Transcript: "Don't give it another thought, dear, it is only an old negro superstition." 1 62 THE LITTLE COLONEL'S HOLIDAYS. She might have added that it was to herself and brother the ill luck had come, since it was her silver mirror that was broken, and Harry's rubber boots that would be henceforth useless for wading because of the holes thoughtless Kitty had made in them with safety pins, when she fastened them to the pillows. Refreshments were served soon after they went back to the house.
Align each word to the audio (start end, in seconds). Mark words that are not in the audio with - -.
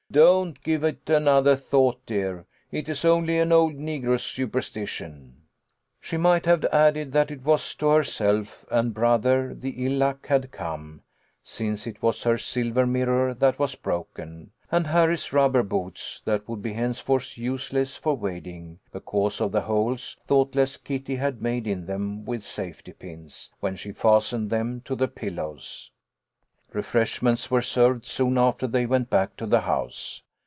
"Don't 0.11 0.61
give 0.61 0.83
it 0.83 1.09
another 1.09 1.55
thought, 1.55 2.05
dear, 2.05 2.45
it 2.69 2.89
is 2.89 3.05
only 3.05 3.39
an 3.39 3.53
old 3.53 3.75
negro 3.75 4.19
superstition." 4.19 5.13
1 5.13 5.15
62 5.21 5.31
THE 5.31 5.33
LITTLE 5.37 5.71
COLONEL'S 5.71 5.77
HOLIDAYS. 5.77 6.09
She 6.09 6.17
might 6.17 6.45
have 6.47 6.73
added 7.05 7.11
that 7.13 7.31
it 7.31 7.43
was 7.45 7.75
to 7.75 7.87
herself 7.87 8.65
and 8.69 8.93
brother 8.93 9.53
the 9.55 9.85
ill 9.85 9.93
luck 9.93 10.27
had 10.27 10.51
come, 10.51 11.01
since 11.45 11.87
it 11.87 12.01
was 12.01 12.23
her 12.23 12.37
silver 12.37 12.85
mirror 12.85 13.33
that 13.35 13.57
was 13.57 13.75
broken, 13.75 14.51
and 14.69 14.87
Harry's 14.87 15.31
rubber 15.31 15.63
boots 15.63 16.21
that 16.25 16.45
would 16.45 16.61
be 16.61 16.73
henceforth 16.73 17.37
useless 17.37 17.95
for 17.95 18.13
wading 18.13 18.79
because 18.91 19.39
of 19.39 19.53
the 19.53 19.61
holes 19.61 20.17
thoughtless 20.27 20.75
Kitty 20.75 21.15
had 21.15 21.41
made 21.41 21.65
in 21.65 21.85
them 21.85 22.25
with 22.25 22.43
safety 22.43 22.91
pins, 22.91 23.49
when 23.61 23.77
she 23.77 23.93
fastened 23.93 24.49
them 24.49 24.81
to 24.83 24.93
the 24.93 25.07
pillows. 25.07 25.89
Refreshments 26.73 27.51
were 27.51 27.61
served 27.61 28.05
soon 28.05 28.37
after 28.37 28.65
they 28.65 28.85
went 28.85 29.09
back 29.09 29.35
to 29.35 29.45
the 29.45 29.59
house. 29.59 30.23